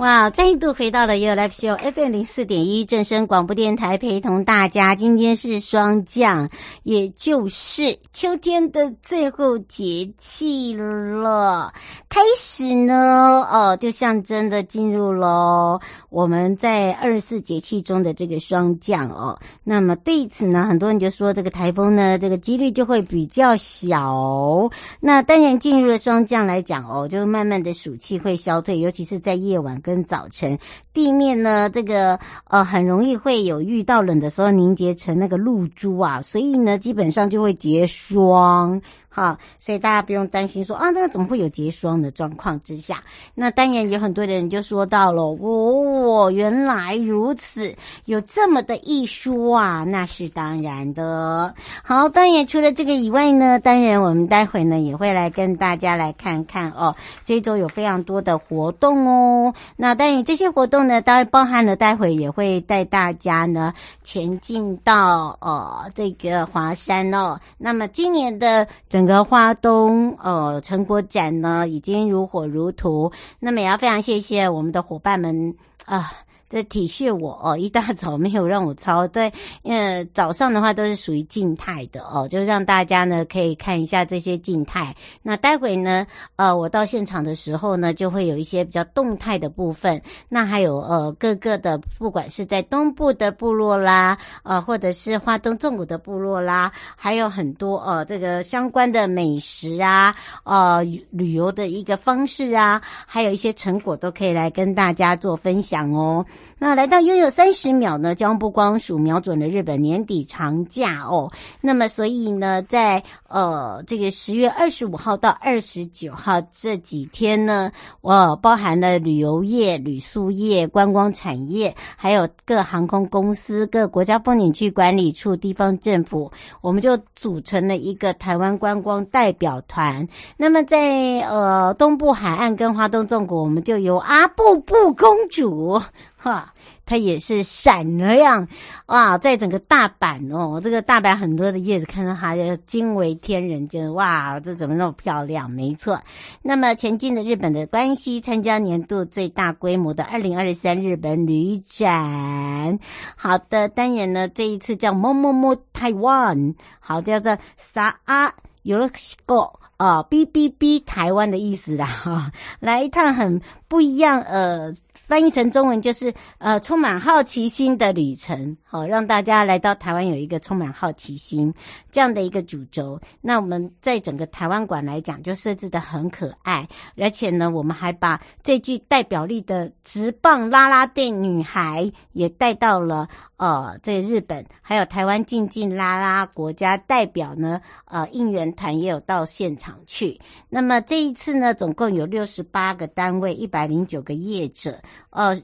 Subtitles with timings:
[0.00, 0.30] 哇！
[0.30, 4.94] 再度回到了 You Live Show FM 零四点一正声广播电台，陪同大家。
[4.94, 6.48] 今天是霜降，
[6.84, 11.70] 也就是秋天的最后节气了。
[12.08, 19.38] 开始呢，哦，就象征的进入了我们在二十四节气中的这个霜降哦。
[19.62, 24.66] 那么对此呢，很多人就说这个台风呢，这个几率就会比较小。
[24.98, 30.56] 那当然进入了霜降来讲哦，就慢慢的暑气会消退，尤其是在夜晚跟早晨，
[30.92, 38.80] 地面呢，这个呃很容易会有遇到冷的时候凝结成那个露珠啊，所以呢，基本上就会结霜。
[39.12, 43.02] 好，所以大家不用担心说啊，这个怎么会有结霜的状况之下？
[43.34, 51.52] 那当然有很多的人就说到了，哦，原来如此，有这么的一说啊，那是当然的。
[51.82, 56.94] 好，当然除了这个以外呢，当然我们待会呢也会来跟大家来看看哦，
[57.24, 59.52] 这周有非常多的活动哦。
[59.74, 67.40] 那当然这些活动呢，当然包含了待会也会带大家呢前进到呃这个华山哦。
[67.58, 73.10] 那么今年的整整个花东呃成果展呢，已经如火如荼。
[73.38, 75.54] 那么也要非常谢谢我们的伙伴们
[75.86, 76.12] 啊。
[76.50, 79.06] 在体恤我哦， 一大早没有让我操。
[79.06, 84.94] 对，呃，早上的话都是属于静态的哦，就让大家呢可以看一下这些静态。
[85.22, 90.02] 那待会呢，呃，我到现场的时候呢，就会有一些比较动态的部分。
[90.28, 100.12] 那还有呃各个的，不管是在东部的部落啦，呃，或者是花东纵谷的部落啦，还有很多呃这个相关的美食啊，
[100.42, 106.26] 呃旅游的一个方式啊，还有一些成果都可以来跟大家做分享哦。
[106.58, 111.32] 那来到拥有三十秒呢，交通部观光署瞄准了日本年底长假哦。
[111.60, 126.30] 那么所以呢，在呃这个十月二十五号到二十九号这几天呢，我包含了旅游业、旅宿业、观光产业，还有各航空公司、各国家风景区管理处、地方政府，
[126.60, 130.06] 我们就组成了一个台湾观光代表团。
[130.36, 135.80] 那么在呃东部海岸跟花东纵谷，我们就由阿布布公主。
[136.22, 136.52] 哈，
[136.84, 138.46] 它也是闪亮
[138.88, 139.16] 哇！
[139.16, 145.50] 在整个大阪哦，这个大阪很多的叶子看到它就惊为天人，就哇，这怎么那么漂亮？
[145.50, 145.98] 没错。
[146.42, 152.78] 那么前进的日本的关西参加年度最大规模的二零二三日本旅展。
[153.16, 158.30] 好的，当然呢，这一次叫 Momomo Taiwan，好叫做撒阿
[158.60, 158.90] 有了
[159.24, 164.74] 个啊，B B B 台湾的意思啦哈，来一趟很不一样呃。
[165.06, 171.52] 翻译成中文就是呃，充满好奇心的旅程，好，让大家来到台湾有一个充满好奇心
[171.90, 173.00] 这样的一个主轴。
[173.20, 190.20] 那我们在整个台湾馆来讲，就设置的很可爱，而且呢，我们还把最具代表力的直棒啦啦队女孩也带到了呃，在日本，还有台湾竞技啦啦国家代表呢，呃，应援团也有到现场去。
[190.48, 194.80] 那么这一次呢，总共有六十八个单位，一百零九个业者。
[195.10, 195.40] 呃，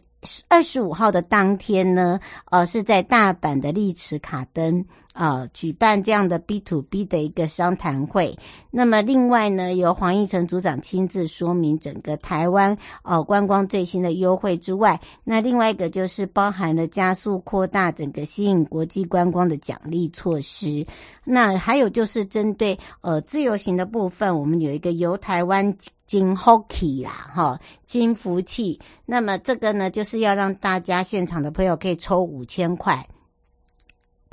[0.48, 2.18] 二十五号的当天呢，
[2.50, 4.84] 呃，是在大阪的丽池卡登、
[5.16, 8.36] 呃、举办这样的 B to B 的一个商谈会。
[8.70, 20.86] 那么另外呢，由黄义成组长亲自说明整个台湾呃观光最新的优惠之外，那另外一个就是包含了加速扩大整个吸引国际观光的奖励措施。
[21.24, 25.76] 那还有就是针对呃自由行的部分，我们有一个游台湾。
[26.06, 28.78] 金福气啦，哈，金福气。
[29.04, 33.04] 那么这个呢，就是要让大家现场的朋友可以抽五千块。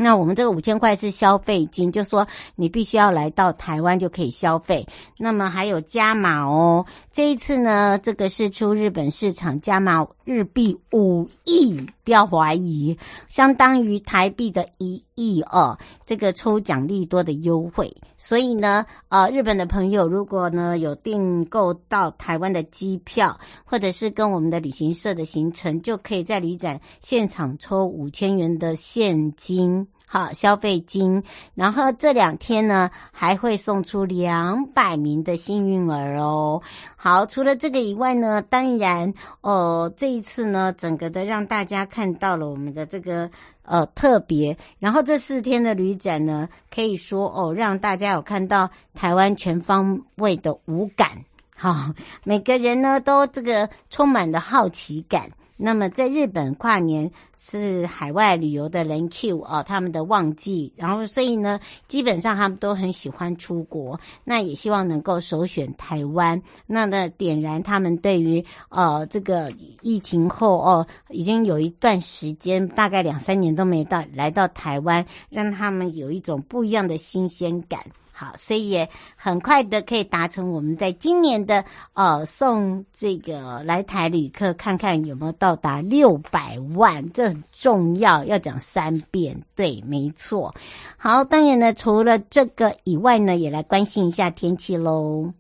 [0.03, 4.85] 那我们这个五千块是消费金，就说你必须要来到台湾就可以消费。
[5.17, 12.97] 那么还有加码哦，这一次呢，这个是出日本市场加码日币五亿，不要怀疑，
[13.29, 15.77] 相当于台币的一亿哦。
[16.05, 29.87] 这个抽奖利多的优惠，所以呢，呃，日本的朋友如果呢有订购到台湾的机票，或者是跟我们的旅行社的行程，就可以在旅展现场抽五千元的现金。
[30.13, 31.23] 好，消费金，
[31.55, 36.61] 然后这两天呢还会送出两百名的幸运儿哦。
[36.95, 39.11] 好，除了这个以外呢，当然
[39.41, 43.27] 哦，这一次呢，整个的让大家看到了我们的这个
[43.63, 51.09] 呃特别，然后这四天的旅展呢，可以说哦，让大家有看到台湾全方位的五感。
[51.55, 51.91] 哈，
[52.23, 55.31] 每个人呢都这个充满了好奇感。
[55.55, 69.51] 那么在日本跨年是海外旅游的人 Q 哦，他们的旺季，然后所以呢，基本上他们都很喜欢出国，那也希望能够首选台湾，那呢点燃他们对于呃这个
[69.81, 77.79] 疫情后哦，已经有一段时间，大概两三年都没到来到台湾，让他们有一种不一样的新鲜感。
[78.15, 89.35] 好，所以也很快的可以达成我们在今年的呃送这个来台旅客看看有没有到达六百万，这很重要，要讲三遍。
[89.55, 90.53] 对，没错。
[90.95, 95.33] 好，当然呢，除了这个以外呢，也来关心一下天气喽。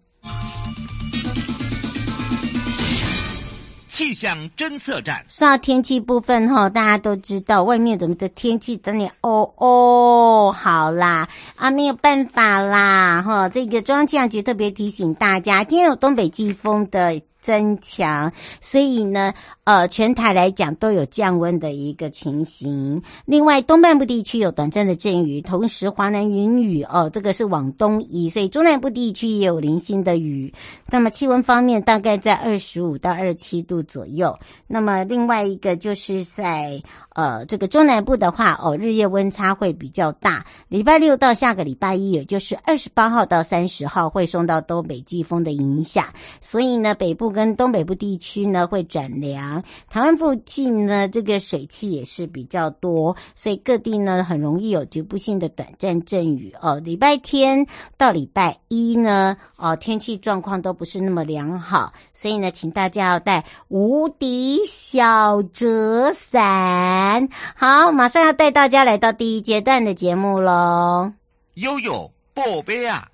[4.03, 18.31] 气象侦测站，说到天气部分哈，大家都知道外面怎么的天气等你哦哦，好啦啊，没有办法啦哈，这个中央气象局特别提醒大家，今天有东北季风的增强，
[18.61, 19.33] 所以呢，
[19.65, 23.03] 呃，全台来讲都有降温的一个情形。
[23.25, 30.53] 另外，东半部地区有短暂的阵雨，同时华南云雨哦，这个是往东移，所以中南部地区也有零星的雨。
[30.87, 34.33] 那么气温方面，大概在二十五到二十七度左右。
[34.65, 36.81] 那么另外一个就是在
[37.13, 40.45] 呃这个中南部的话，哦，日夜温差会比较大。
[40.69, 46.05] 礼拜六到下个礼拜一，也就是二十八号到三十号，会受到东北季风的影响，
[46.39, 47.32] 所以呢，北部。
[47.33, 56.79] 跟东北部地区呢会转凉，台湾附近呢这个水汽也是比较多，所以各地呢很容易有局部性的短暂阵雨哦。
[56.79, 57.65] 礼拜天
[57.97, 67.27] 到礼拜一呢，哦天气状况都不是那么良好，所以呢，请大家要带无敌小折伞。
[67.55, 71.11] 好，马上要带大家来到第一阶段的节目喽。
[71.55, 73.07] 悠悠宝贝啊！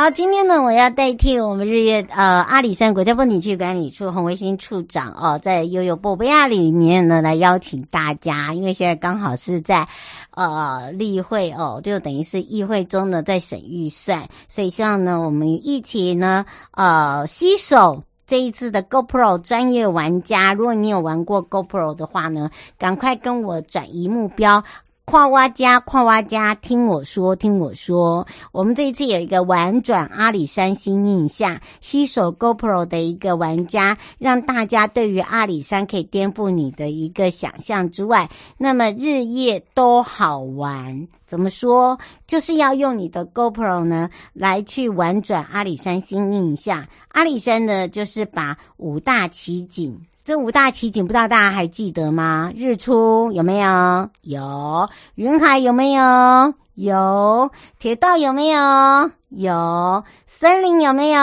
[0.00, 9.88] 好，今天呢，我要代替我们日月呃阿里山国家风景区管理处洪维新处长哦，在悠悠宝贝亚里面呢，来邀请大家，因为现在刚好是在
[10.36, 24.62] 呃例会哦，就等于是议会中呢在审预算，所以希望呢我们一起呢呃携手这一次的 GoPro 专业玩家，如果你有玩过 GoPro 的话呢，赶快跟我转移目标。
[25.08, 41.08] 跨挖家，跨挖家，听我说，听我说，我们这一次有一个玩转阿里山新印象，携手 GoPro 的一个玩家，让大家对于阿里山可以颠覆你的一个想象之外，那么日夜都好玩。
[41.24, 41.98] 怎么说？
[42.26, 46.86] 就是要用你的 GoPro 呢来去玩转阿里山新印象。
[47.12, 49.98] 阿里山呢，就是把五大奇景。
[50.28, 52.52] 这五大奇景，不知道大家还记得吗？
[52.54, 54.10] 日出有没有？
[54.20, 54.90] 有。
[55.14, 56.52] 云海有没有？
[56.74, 57.50] 有。
[57.78, 59.10] 铁道有没有？
[59.30, 60.04] 有。
[60.26, 61.18] 森林有没有？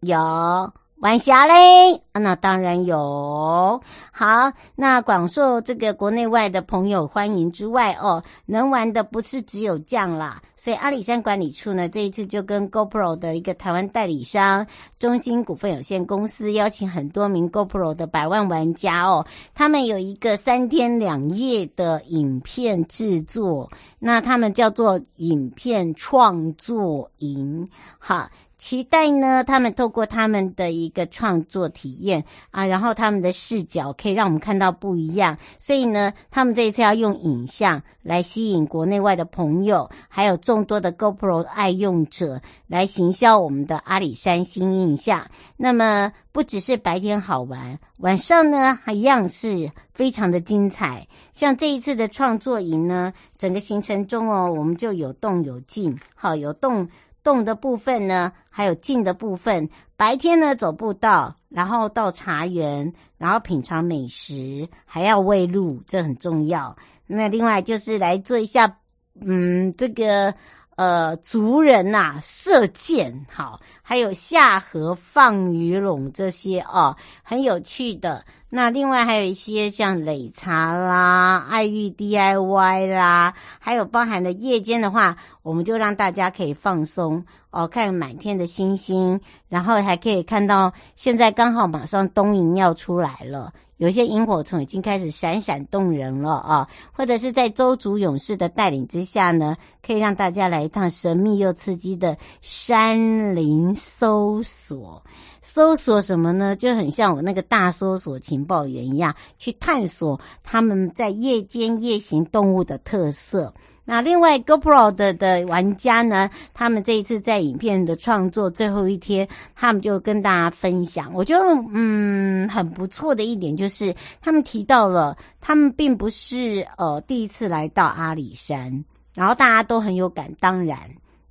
[0.00, 0.72] 有。
[1.00, 3.80] 晚霞嘞，啊，那当然有。
[4.12, 10.42] 好，那广受这个国内外的朋友欢迎之外，哦，能玩的不是只有这样啦。
[10.56, 14.66] 所以阿里山管理处呢，这一次就跟 GoPro 的一个台湾代理商
[14.98, 27.66] 中兴股份有限公司，邀请很多名 GoPro 的百万玩家哦，他们有一个三天两夜的影片制作，那他们叫做影片创作营，
[27.98, 28.28] 好。
[28.60, 35.38] 期待呢，他们透过他们的一个创作体验啊，然后他们的视角可以让我们看到不一样。
[35.58, 45.26] 所以呢，他们这一次要用影像来吸引国内外的朋友，还有众多的 GoPro 爱用者来行销我们的阿里山新印象。
[45.56, 51.08] 那么不只是白天好玩，晚上呢还一样是非常的精彩。
[51.32, 56.86] 像这一次的创作营呢，整个行程中哦，我们就有动有静，好，有动。
[57.22, 59.68] 动的部分呢，还有静的部分。
[59.96, 66.74] 白天呢，走步道，然后到茶园，然后品尝美食，还要喂鹿，这很重要。
[67.06, 68.78] 那另外就是来做一下，
[69.20, 70.34] 嗯，这个
[70.76, 78.24] 呃，族人呐、射箭，好，还有下河放鱼笼这些哦，很有趣的。
[78.52, 93.52] 那另外还有一些像擂茶啦、爱玉 DIY 啦，还有包含了夜间的话，我们就让大家可以放松哦，看满天的星星，然后还可以看到现在刚好马上冬营要出来了。
[93.80, 96.68] 有些萤火虫已经开始闪闪动人了啊！
[96.92, 105.02] 或者是在周族勇士的带领之下呢，可以让大家来一趟神秘又刺激的山林搜索。
[105.40, 106.54] 搜索什么呢？
[106.54, 113.54] 就很像我那个大搜索情报员一样，去探索他们在夜间夜行动物的特色。
[113.90, 121.12] 那另外，GoPro 的的玩家呢，他们这一次在影片的创作最后一天，他们就跟大家分享。
[121.12, 130.32] 我觉得，嗯，很不错的一点就是，他们提到了他们并不是呃第一次来到阿里山，然后大家都很有感。
[130.38, 130.78] 当然，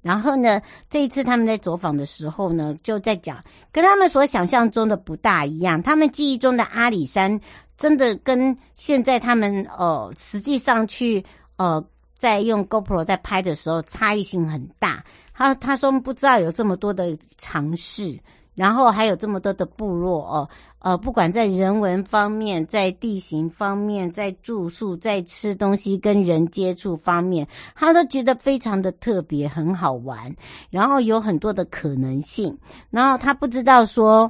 [0.02, 5.82] 然后呢，这一次他们在走访的时候呢，就在讲跟他们所想象中的不大一样。
[5.82, 7.40] 他们记忆中的阿里山，
[7.78, 11.24] 真的跟现在他们呃实际上去
[11.56, 11.82] 呃。
[12.20, 15.04] 在用 GoPro 在拍的时候，差异性很大。
[15.34, 18.20] 他他说不知道有这么多的尝试，
[18.56, 20.50] 然后还有这么多的部落哦，
[20.80, 30.36] 呃，不管在人文方面，在地形方面，在住宿，在吃东西跟人接触方面，他都觉得非常的特别，很好玩，
[30.70, 32.56] 然后有很多的可能性。
[32.90, 34.30] 然后他不知道说。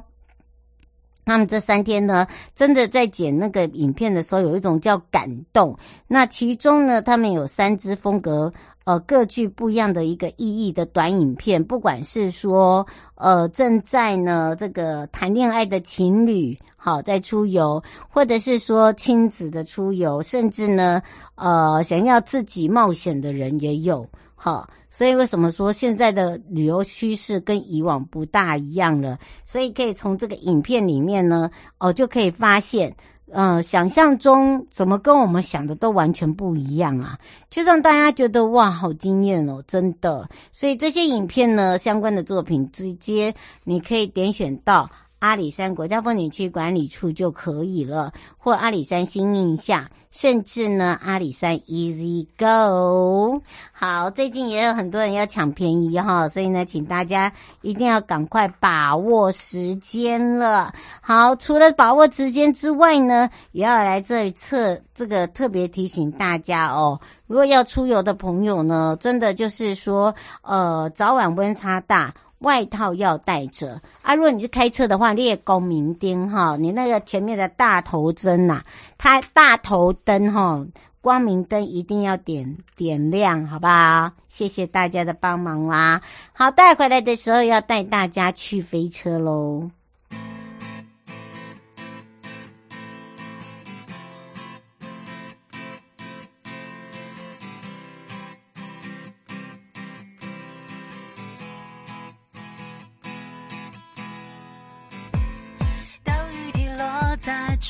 [1.30, 5.78] 他们这三天呢，真的在剪那个影片的时候，有一种叫感动。
[6.08, 11.62] 那其中呢，他们有三支风格，呃，各具不一样的一个意义的短影片。
[11.62, 12.84] 不管是说，
[13.14, 21.00] 呃，正在呢这个谈恋爱的情侣，好在出游，或者是说亲子的出游，甚至呢，
[21.36, 24.04] 呃，想要自己冒险的人也有，
[24.42, 24.66] 好。
[24.88, 29.18] 所以为什么说现在的旅游趋势跟以往不大一样了？
[29.44, 32.92] 所以可以从这个影片里面呢，哦，就可以发现，
[33.30, 37.16] 呃，想象中怎么跟我们想的都完全不一样啊，
[37.48, 40.28] 就让大家觉得哇，好惊艳哦，真的。
[40.50, 43.32] 所以这些影片呢，相关的作品直接
[43.64, 44.90] 你可以点选到。
[45.20, 53.42] 阿里山国家风景区管理处就可以了，或阿里山新印象，甚至呢阿里山 Easy Go。
[53.70, 60.72] 好，最近也有很多人要抢便宜哈，所以呢，请大家一定要赶快把握时间了。
[61.02, 72.14] 好，除了把握时间之外呢，也要来这一次这个特别提醒大家哦，如果要出游的朋友呢，真的就是说，呃，早晚温差大。
[72.40, 74.14] 外套要带着啊！
[74.14, 78.62] 如果你是开车的话，你也光明灯哈，你那个前面的大头灯呐，
[78.98, 80.66] 它大头灯哈，
[81.00, 84.10] 光明灯一定要点点亮，好不好？
[84.28, 86.00] 谢谢大家的帮忙啦！
[86.32, 89.70] 好，带回来的时候要带大家去飞车喽。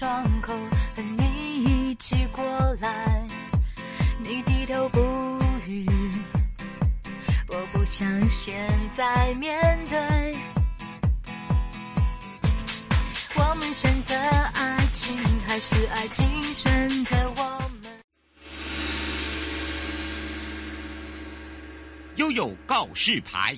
[0.00, 0.54] 窗口
[0.96, 2.42] 和你一起过
[2.80, 3.22] 来，
[4.18, 4.98] 你低头不
[5.66, 5.86] 语，
[7.48, 8.66] 我不想现
[8.96, 10.34] 在面对。
[13.34, 15.14] 我们选择爱情，
[15.46, 17.42] 还是爱情选择我
[17.82, 17.92] 们？
[22.16, 23.54] 悠悠告示牌。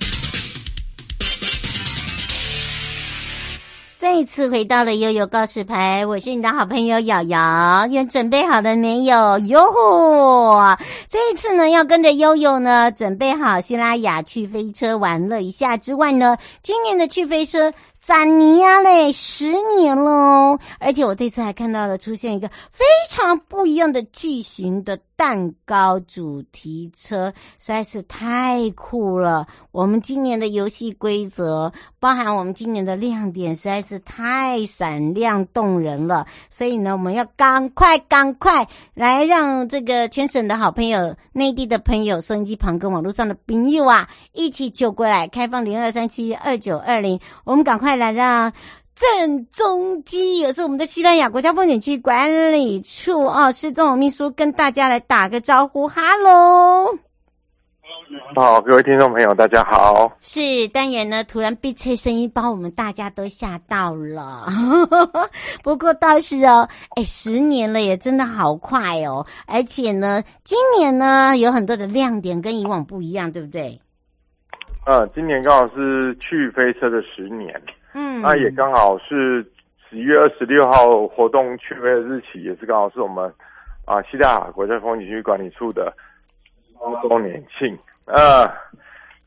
[4.03, 9.39] 再一次回到了悠悠告示牌，我是你的好朋友瑶瑶，你准备好了没有？
[9.39, 10.77] 哟吼！
[11.07, 17.71] 这一次呢，要跟着悠悠呢，准备好西拉雅去飞车玩乐一下之外呢，今年的去飞车。
[18.01, 20.59] 三年啊嘞，十年喽！
[20.77, 29.47] 而且我这次还看到了出现一个非常不一样的巨型的蛋糕主题车，实在是太酷了。
[29.71, 36.27] 我们今年的游戏规则，包含我们今年的亮点，实在是太闪亮动人了。
[36.49, 47.93] 所以呢，我们要赶快赶快来让这个全省的好朋友、内地的朋友、收音机旁跟网络上的朋友啊，一起救过来开放零二三七二九二零，我们赶快。
[47.93, 48.51] 来让
[48.95, 56.95] 郑中基，也是我们的西班牙国家风景区管理处哦，施宗永秘书跟大家来打个招呼，哈喽。
[58.35, 60.15] 好，各位听众朋友，大家好。
[60.21, 64.45] 是，当然呢，突然悲催声音把我们大家都吓到了。
[65.63, 73.79] 不过倒是哦，哎，十年了也真的好快哦，而且呢，今年呢有很多的亮点跟以往不一样，对不对？
[74.85, 77.59] 嗯，今年刚好是去飞车的十年。
[77.95, 79.45] 嗯，那也刚好是
[79.87, 83.31] 十一月二十六号活动去飞的日期，也是刚好是我们
[83.85, 85.93] 啊西大雅国家风景区管理处的
[87.07, 88.49] 周年庆啊，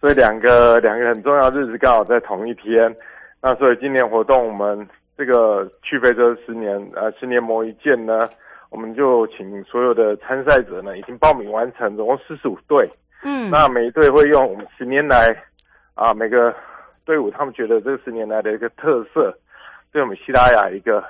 [0.00, 2.92] 所以两个两个很重要的日子刚好在同一天。
[3.40, 8.28] 那所以今年活动我们这个去非洲十年呃十年磨一剑呢，
[8.70, 12.90] 我们就请所有的参赛者呢已经报名完成，总共四十五队。
[13.22, 15.36] 嗯，那每一队会用我们十年来
[15.94, 16.52] 啊每个。
[17.06, 19.32] 队伍他们觉得这十年来的一个特色，
[19.92, 21.02] 对我们西拉雅一个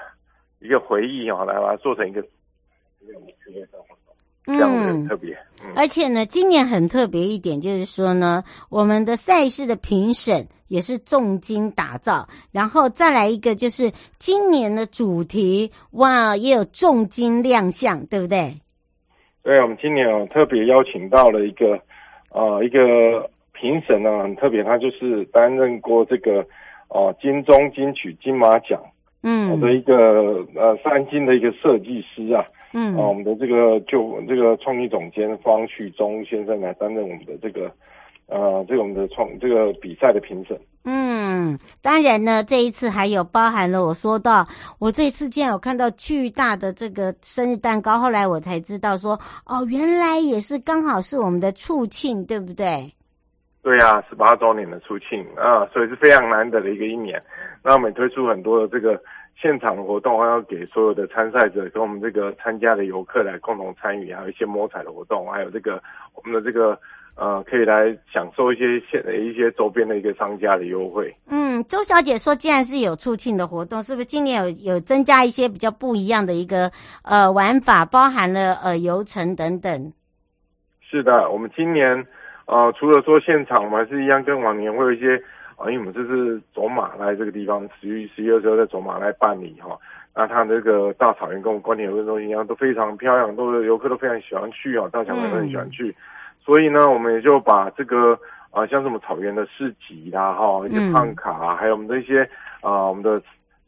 [0.60, 2.22] 一个回忆啊，来把它做成一个
[4.44, 5.34] 这样的特别。
[5.64, 18.54] 嗯，而且呢，今年很特别一点就是说呢，我们的赛事的评审也是重金打造，然后再来一个就是今年的主题哇，也有重金亮相，对不对？
[19.42, 21.80] 对，我们今年有特别邀请到了一个
[22.28, 23.30] 呃一个。
[23.58, 26.40] 评审呢很特别，他就是担任过这个
[26.90, 28.80] 哦、呃、金钟金曲金马奖
[29.22, 29.58] 嗯。
[29.58, 32.44] 的一个呃三金的一个设计师啊。
[32.72, 32.94] 嗯。
[32.94, 37.70] 啊、呃、我们的这个就这个创意总监方旭忠先生来担任我们的这个
[38.26, 40.58] 呃这个我们的创这个比赛的评审。
[40.88, 44.46] 嗯当然呢这一次还有包含了我说到
[44.78, 52.92] 我这一次竟然有看到巨大的这个生日蛋糕，后来我才知道说哦原来也是刚好是我们的促庆对不对？
[53.66, 57.20] 对呀、啊，十八周年的促庆啊，所以是非常难得的一个一年。
[57.64, 59.02] 那我们推出很多的这个
[59.34, 65.82] 现场的活动，还要给所有的参赛者跟我们这个参加的游客来共同参与，还有一些摸彩的活动，还有这个
[66.14, 66.78] 我们的这个
[67.16, 71.12] 呃，可以来享受一些现的一些周边的一个商家的优惠。
[71.26, 76.70] 嗯，周小姐说，既然是有促庆的活动，是不是今年有有增加一些比较不一样的一个
[77.02, 79.92] 呃玩法，包含了呃游程等等？
[80.88, 82.06] 是的，我们今年。
[82.46, 85.16] 啊、呃，除了说现场，我们还是一样跟往年会有一些
[85.56, 89.76] 啊，因为我们这是走马来这个地方，十一十一二时候在走马来办理哈。
[90.14, 95.88] 那它这个大草原跟我们观点游乐中心一样，都非常漂亮，都是游客都非常喜欢去啊，大小朋友都很喜欢去。
[95.88, 95.94] 嗯、
[96.36, 98.18] 所以呢，我们也就把这个
[98.50, 102.22] 啊，像什么草原的市集啦，哈，一些胖卡啊，还有我们的一些
[102.60, 103.20] 啊，我们的。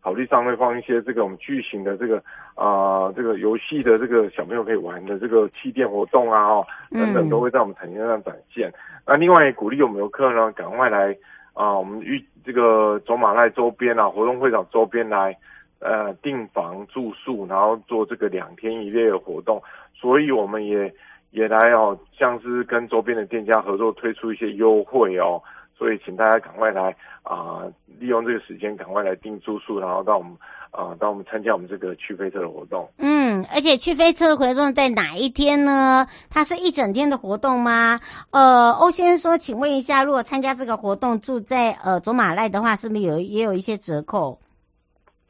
[0.09, 2.17] 草地上会放一些这种巨型的这个
[2.55, 8.73] 啊、呃，这个游戏的这个小朋友可以玩的这个气垫活动啊，哈，等等都会在我们产业上展现。
[9.07, 11.15] 那另外也鼓励我们游客呢，赶快来
[11.53, 15.37] 啊、我们预这个走马濑周边啊，活动会场周边来
[15.81, 19.63] 呃订房住宿，然后做这个两天一夜的活动。
[19.95, 20.91] 所以我们也
[21.33, 25.43] 也来哦，像是跟周边的店家合作推出一些优惠哦。
[25.79, 26.91] 所以，请大家赶快来
[27.23, 27.73] 啊、呃！
[28.01, 30.33] 利用这个时间，赶快来订住宿，然后到我们
[30.73, 32.89] 啊、呃，到我们参加我们这个去飞车的活动。
[32.99, 36.05] 嗯，而且去飞车的活动在哪一天呢？
[36.29, 38.01] 它是一整天的活动吗？
[38.33, 44.37] 呃，欧先生说，请问一下，如果参加这个活动住在呃走马濑的话，是不是有也有一些折扣？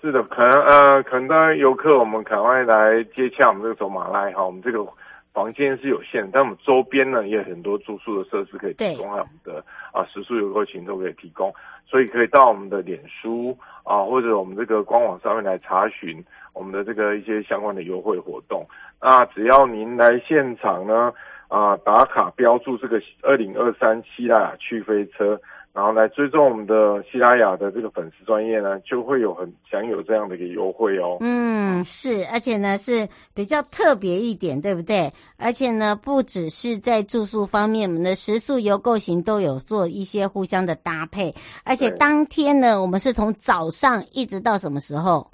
[0.00, 4.78] 是的，可能呃，可能当然游客，我们赶快来接洽我们这个走马濑哈，我们这个。
[5.32, 11.52] 房间是有限，但我们周边呢也有很多住宿的设施可以提供，还有我们的啊食宿游客群都可以提供，
[11.86, 18.60] 所以可以到我们的脸书啊或者我们这个官网上面来查询我们的这个一些相关的优惠活动。
[19.00, 21.12] 那只要您来现场呢
[21.46, 25.40] 啊打卡标注这个二零二三希腊去飞车，
[25.78, 31.18] 然后来追踪我们的西拉雅的这个粉丝专业呢，就会有很享有这样的一个优惠哦。
[31.20, 35.08] 嗯，是，而且呢是比较特别一点，对不对？
[35.38, 41.32] 而且呢，不只是在住宿方面，我们的食宿游购行都有做一些互相的搭配。
[41.64, 45.30] 而且当天呢，我们是从早上一直到什么时候？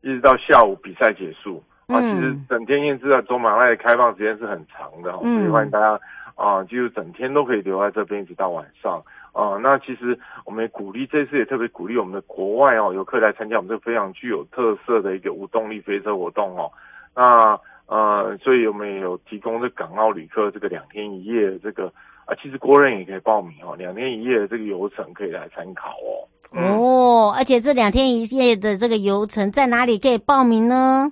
[0.00, 1.62] 一直到下午比赛结束。
[1.86, 6.00] 啊，其实整天燕之的走马濑的开放时间是很长的，所以欢迎大家
[6.34, 9.00] 啊，就是整天都可以留在这边，一直到晚上。
[9.32, 16.70] 啊，那其实我们也鼓励，这次也特别鼓励我们的国外哦游客来参加我们这个非常具有特色的一个无动力飞车活动哦。
[17.14, 21.86] 那呃，所以我们也有提供这港澳旅客这个两天一夜的这个
[22.24, 26.28] 啊，其实国人也可以报名哦，两天一夜的这个游程可以来参考哦。
[26.54, 31.10] 嗯、哦，而且这两天一夜的这个游程在哪里可以报名呢？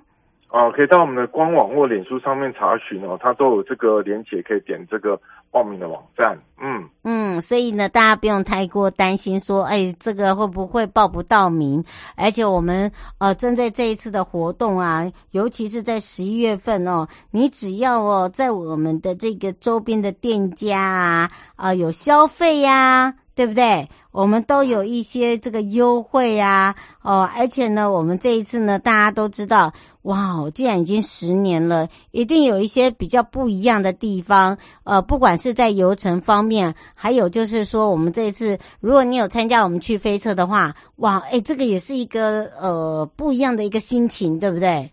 [0.49, 5.19] 哦，可以到我们的官网或脸书上面查询哦，它都有这个连结，可以点这个
[5.51, 6.39] 报名的网站。
[6.63, 11.83] 嗯嗯，所以呢，大家不用太过担心说，哎，这个会不会报不到名？
[12.15, 23.89] 而且我们呃，针对这一次的活动啊，尤其是在十一月份哦，你只要哦，在我们的这个周边的店家啊，啊、有消费呀、对不对？
[24.11, 44.91] 我们都有一些这个优惠啊，哦，而且呢，我们这一次呢，大家都知道，哇，既然已经十年了，一定有一些比较不一样的地方，呃，不管是在游程方面，还有就是说，我们这一次，如果你有参加我们去飞车的话，哇，哎，这个也是一个呃不一样的一个心情，对不对？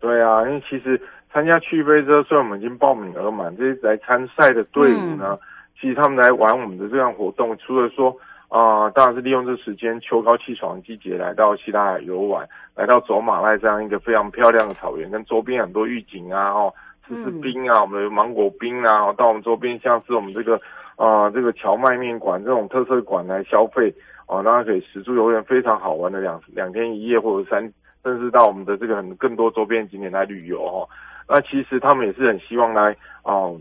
[0.00, 1.00] 对啊，因为其实
[1.32, 5.30] 参加去飞车，虽然我们已经报名额满，这些来参赛的队伍呢。
[5.30, 5.38] 嗯
[5.80, 8.16] 其实他们来玩我们的这项活动，除了说
[8.52, 16.70] 啊、呃，当然是利用这个时间秋高气爽的季节来到西拉雅游玩，来到走马濑这样一个非常漂亮的草原，跟周边很多玉景啊，哦，
[17.08, 20.56] 吃吃冰啊，我们的芒果冰啊，到我们周边像是我们这个
[20.96, 23.90] 啊、呃、这个荞麦面馆这种特色馆来消费
[24.26, 27.62] 哦，那、呃、可以食住游园非常好玩的两两天一夜或者三，
[28.04, 30.86] 甚至到我们的这个很更多周边景点来旅游哦。
[31.26, 33.60] 那其实他们也是很希望来哦、呃，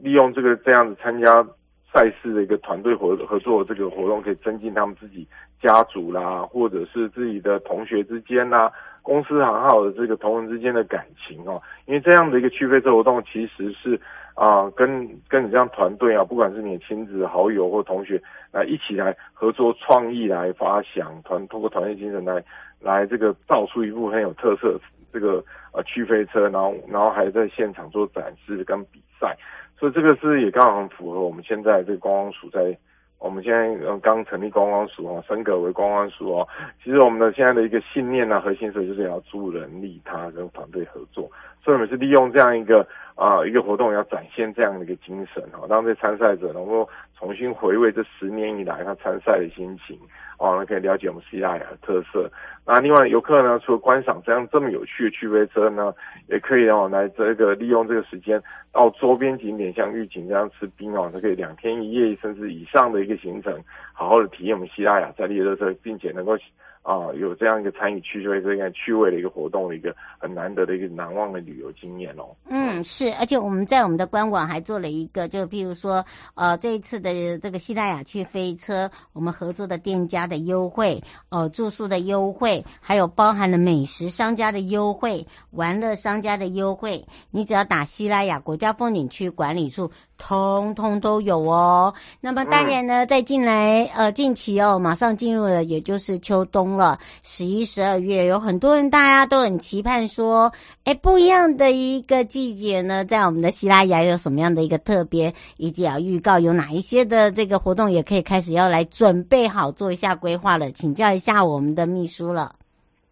[0.00, 1.46] 利用这个这样子参加。
[1.92, 5.26] 赛事的一个团队合合作这个活动，可以增进他们自己
[5.60, 8.70] 家族啦，或者是自己的同学之间啦，
[9.02, 11.60] 公司行号的这个同仁之间的感情哦。
[11.86, 14.00] 因为这样的一个去飞车活动，其实是
[14.34, 18.22] 啊、跟跟你这样团队啊，不管是你的亲子、好友或同学，
[18.52, 22.42] 来一起来合作创意来发想团，通过团队精神来
[22.78, 24.78] 来这个造出一部很有特色
[25.12, 29.36] 这个呃去飞车，然后然后还在现场做展示跟比赛。
[29.80, 32.76] 所以这个是也刚好很符合我们现在这个观光署在
[33.18, 36.46] 我们现在刚成立观光署哦，升格为观光署哦。
[36.84, 41.30] 其实我们的现在的一个信念呢、啊，核心是就是要助人利他，跟团队合作。
[41.64, 42.86] 所以我们是利用这样一个
[43.20, 49.98] 啊、一个活动，要展现这样的一个精神哦，让这参赛者能够重新回味这十年以来他参赛的心情。
[50.38, 52.30] 哦，可以了解我们西拉雅的特色。
[52.64, 55.92] 那另外游客呢，除了观赏这样这么有趣的趣味车呢，
[56.28, 63.52] 也可以哦来这个利用这个时间到周边景点，像玉井这样吃冰哦，它可以两天一夜甚至以上的一个行程，
[63.92, 66.38] 好好的体验我们西拉雅在地的特色，并且能够。
[66.82, 72.34] 啊，有这样一个参与趣味这样趣味的一个活动的一个很难得的一个难忘的旅游经验哦。
[72.48, 89.90] 嗯，是，而且我们在我们的官网还做了一个，就譬如说，呃，这一次的这个西拉雅去飞车，我们合作的店家的优惠，呃，住宿的优惠，还有包含了美食商家的优惠、玩乐商家的优惠，你只要打西拉雅国家风景区管理处。
[90.20, 91.92] 通通都有哦。
[92.20, 100.52] 那么当然呢，在近来呃近期哦，马上进入了，也就是秋冬了，十一、十二月，有很多人大家都很期盼说，
[100.84, 110.70] 哎，不一样的一个季节呢，在我们的希拉雅有什么样的一个特别，以及啊预告有哪一些的这个活动，也可以开始要来准备好做一下规划了。
[110.72, 112.54] 请教一下我们的秘书了。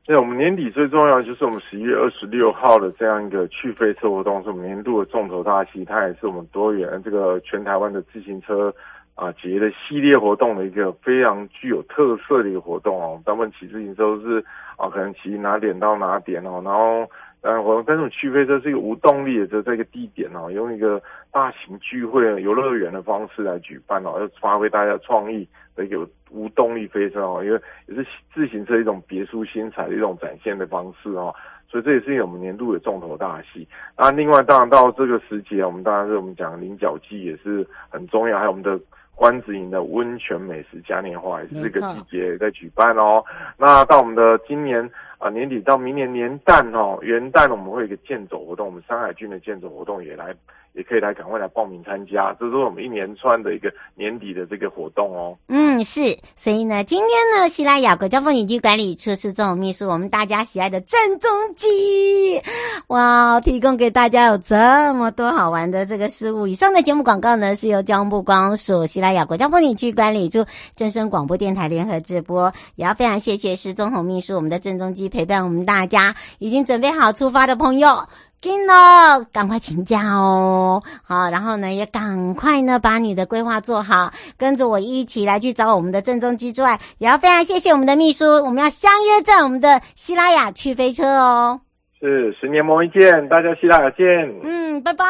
[0.08, 8.74] 对，我们年底最重要的就是我们十一月二十六号的这样一个去飞车活动，是我们年度的重头大戏，它也是我们多元这个全台湾的自行车
[9.14, 13.20] 啊节的系列活动的一个非常具有特色的一个活动哦。
[13.22, 14.42] 大部分骑自行车都是
[14.78, 17.06] 啊，可能骑哪点到哪点哦，然后。
[17.42, 31.34] 嗯，我但是我去飞车是一个无动力的，就在一个地点哦，用一个大型聚会游乐园的方式来举办哦，要发挥大家的创意的一个无动力飞车哦，因为也是自行车一种别出心裁的一种展现的方式哦，
[31.68, 33.66] 所以这也是我们年度的重头大戏。
[33.96, 38.78] 那另外当然到这个时节，我们当然是我们讲菱角季也是很重要，还有我们的。
[39.18, 43.24] 关子营的温泉美食嘉年华也是这个季节在举办哦。
[43.56, 44.80] 那到我们的今年
[45.18, 50.32] 啊、呃、年底到明年年旦哦元旦，我们会有一个健走活动，我们山海郡的健走活动也来
[50.78, 52.32] 也可以来赶快来报名参加。
[52.38, 55.36] 这是我们一连串的一个年底的这个活动哦。
[55.48, 56.16] 嗯，是。
[56.36, 62.40] 所以呢，今天呢，西拉雅国家风景区管理处是总秘书，我们大家喜爱的郑中基，
[62.86, 66.46] 哇，提供给大家有这么多好玩的这个事物。
[66.46, 72.52] 以上的节目广告呢，是由交通部光署西拉雅国家风景区管理处正声广播电台联合直播。
[72.76, 78.06] 也要非常谢谢施宗宏秘书，我们的郑中基陪伴我们大家，已经准备好出发的朋友。
[78.40, 80.80] 紧喽，赶快请假哦！
[81.02, 91.60] 好，然后呢，也赶快呢把你的规划做好，跟着我一起来去找我们的郑中基之外，也要非常谢谢我们的秘书，我们要相约在我们的西拉雅去飞车哦。
[92.00, 94.06] 是，十年磨一剑，大家西拉雅见。
[94.44, 95.04] 嗯，拜拜，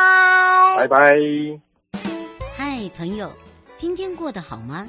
[0.78, 0.98] 拜拜。
[2.56, 3.30] 嗨，朋友，
[3.76, 4.86] 今天过得好吗？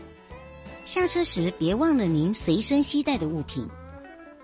[0.85, 3.67] 下车时别忘了您随身携带的物品。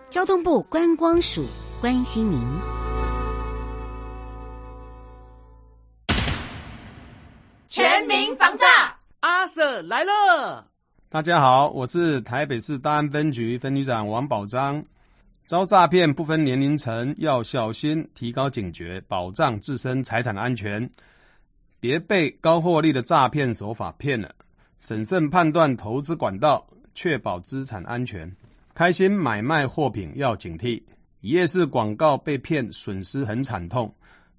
[0.10, 1.46] 交通部观光署
[1.80, 2.40] 关心您。
[7.76, 8.66] 全民防诈，
[9.20, 10.66] 阿 Sir 来了！
[11.10, 14.82] 大家好，我是台北市大安分局分局长王宝章。
[15.46, 20.90] 遭诈骗不分年龄层，要小心，提高警觉，保障自身财产安全，
[21.82, 24.34] 别被高获利的诈骗手法骗了。
[24.80, 28.34] 审慎判断投资管道，确保资产安全。
[28.74, 30.82] 开心买卖货品要警惕，
[31.20, 33.94] 一夜市广告被骗，损失很惨痛。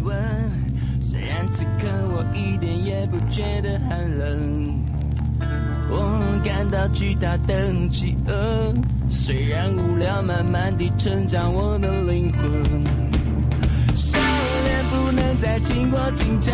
[0.00, 0.16] 温，
[1.02, 4.82] 虽然此刻我一点也不觉得寒冷。
[5.88, 7.54] 我感到巨大的
[7.90, 8.74] 饥饿，
[9.08, 12.42] 虽然无聊，慢慢地成长我的灵魂。
[13.94, 14.18] 笑
[14.64, 16.52] 脸不能再经过紧张，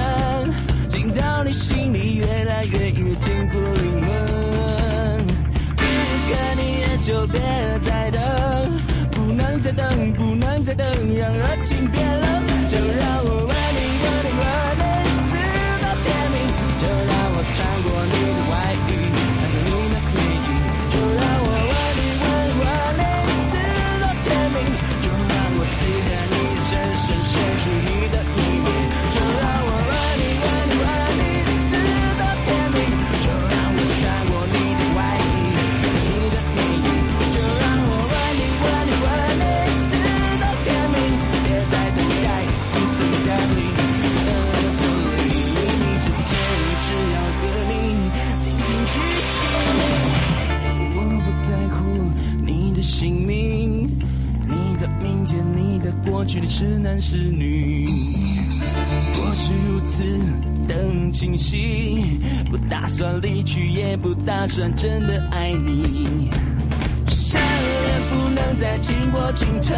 [0.90, 5.26] 听到你心里越来越越坚固灵魂。
[5.76, 5.83] 此
[6.28, 7.40] 刻你也就别
[7.81, 8.20] 再等，
[9.12, 12.51] 不能再等，不能再等，让热情变冷。
[12.72, 13.62] 就让我
[57.00, 57.88] 是女。
[59.14, 60.02] 我是如此
[60.68, 60.74] 的
[61.12, 66.31] 清晰，不打算离去，也不打算真的爱你。
[67.09, 69.76] 想也不能再经过清晨，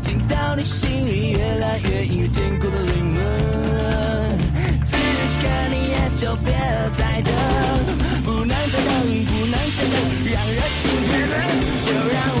[0.00, 3.18] 进到你心里越来越硬，坚固的灵魂。
[4.84, 6.52] 此刻你也就别
[6.96, 7.32] 再等，
[8.24, 8.90] 不能再等，
[9.24, 9.94] 不能再等，
[10.32, 11.34] 让热情变冷，
[11.86, 12.39] 就让我。